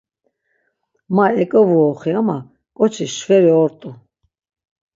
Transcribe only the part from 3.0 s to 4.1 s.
şveri ort̆u.